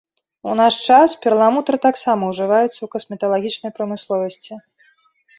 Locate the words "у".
0.51-0.53